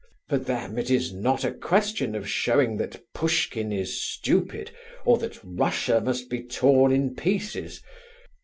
For 0.29 0.39
them, 0.39 0.79
it 0.79 0.89
is 0.89 1.13
not 1.13 1.43
a 1.45 1.51
question 1.51 2.15
of 2.15 2.27
showing 2.27 2.77
that 2.77 3.03
Pushkin 3.13 3.71
is 3.71 4.01
stupid, 4.01 4.71
or 5.05 5.19
that 5.19 5.37
Russia 5.43 6.01
must 6.03 6.27
be 6.27 6.41
torn 6.41 6.91
in 6.91 7.13
pieces. 7.13 7.83